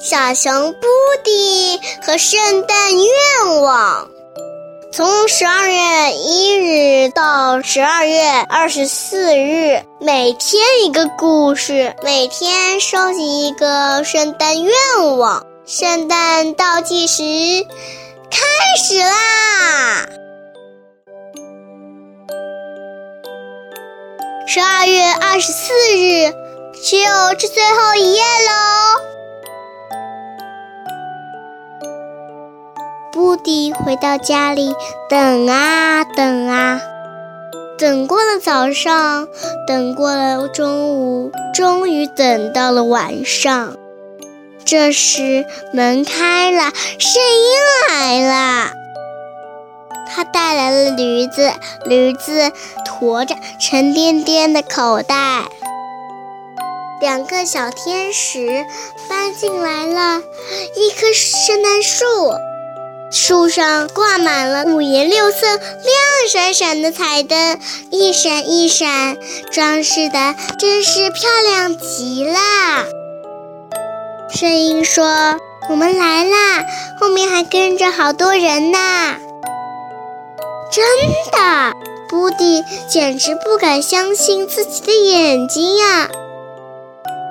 [0.00, 0.86] 小熊布
[1.24, 4.08] 迪和圣诞愿望。
[4.92, 14.72] 从十二月一日到十二月二十四日，每天一个故事，每天收集一个圣诞愿
[15.18, 15.44] 望。
[15.66, 17.22] 圣诞倒计时
[18.30, 18.38] 开
[18.80, 20.08] 始啦！
[24.46, 26.30] 十二月二十四日，
[26.84, 29.02] 就是最后一页喽。
[33.18, 34.72] 布迪回到家里，
[35.08, 36.80] 等啊等啊，
[37.76, 39.26] 等过了早上，
[39.66, 43.76] 等过了中午，终于等到了晚上。
[44.64, 48.70] 这时门开了，声音来了。
[50.06, 51.50] 他带来了驴子，
[51.86, 52.52] 驴子
[52.86, 55.42] 驮着沉甸甸的口袋。
[57.00, 58.64] 两个小天使
[59.08, 60.22] 搬进来了
[60.76, 62.06] 一棵圣诞树，
[63.10, 65.62] 树上挂满了五颜六色、亮
[66.30, 67.58] 闪闪的彩灯，
[67.90, 69.16] 一闪一闪，
[69.50, 72.38] 装饰的真是漂亮极了。
[74.30, 76.64] 声音说：“我们来啦！”
[77.00, 78.78] 后面还跟着好多人呢。
[80.70, 80.84] 真
[81.32, 81.72] 的，
[82.10, 86.08] 布迪简直不敢相信自己的眼睛呀！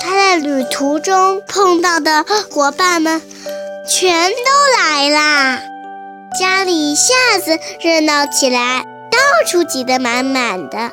[0.00, 3.20] 他在旅途中碰到的伙伴们
[3.90, 5.37] 全都来啦，
[6.36, 10.90] 家里一下子热闹起来，到处挤得满满的。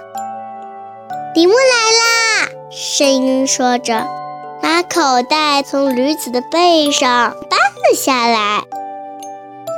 [1.33, 2.49] 礼物来啦！
[2.71, 4.07] 声音说着，
[4.61, 8.63] 把口袋从驴子的背上搬了下来。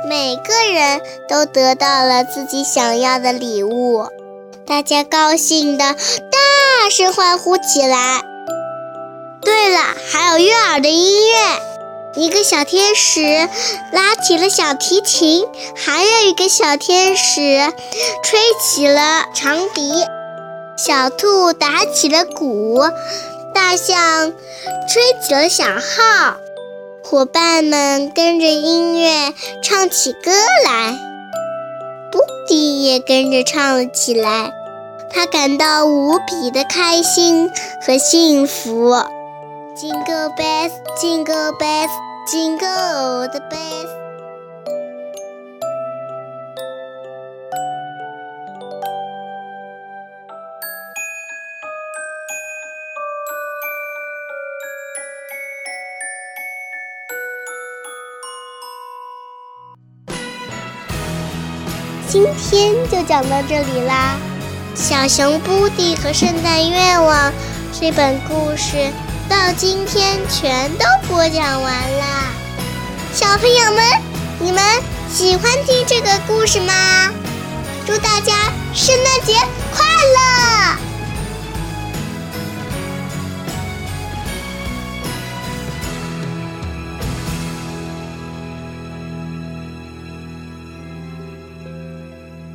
[0.08, 4.06] 每个人都得到了自己想要的礼物，
[4.64, 8.22] 大家高兴的大声欢呼起来。
[9.42, 9.80] 对了，
[10.12, 11.37] 还有悦耳的音乐。
[12.18, 13.48] 一个小天使
[13.92, 17.72] 拉起了小提琴，还有一个小天使
[18.24, 19.92] 吹起了长笛，
[20.76, 22.80] 小兔打起了鼓，
[23.54, 24.32] 大象
[24.88, 26.34] 吹起了小号。
[27.04, 30.32] 伙伴们跟着音乐唱起歌
[30.64, 30.98] 来，
[32.10, 32.18] 布
[32.48, 34.50] 迪也跟着唱了起来。
[35.08, 37.48] 他感到无比的开心
[37.86, 38.96] 和幸福。
[39.80, 41.88] Jingle bells, jingle bells,
[42.30, 43.88] jingle all the bells。
[62.08, 64.16] 今天就讲到这里啦，
[64.78, 67.30] 《小熊布迪和圣诞愿望》
[67.72, 68.90] 这本故事
[69.30, 72.07] 到今天全都播讲完啦。
[73.18, 73.84] 小朋友们，
[74.38, 74.62] 你们
[75.10, 77.12] 喜欢听这个故事吗？
[77.84, 78.32] 祝大家
[78.72, 79.32] 圣诞节
[79.74, 79.84] 快
[80.14, 80.78] 乐！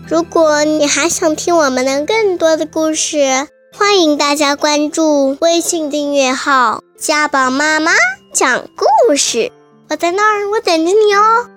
[0.07, 7.91] 如果你还想听我们的更多的故事，欢迎大家关注微信订阅号“家宝妈妈
[8.33, 9.51] 讲故事”。
[9.89, 11.49] 我在那儿，我等着你哦。